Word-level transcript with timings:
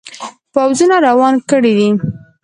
پوځونه 0.53 0.95
روان 1.07 1.33
کړي 1.49 1.73
دي. 1.77 1.89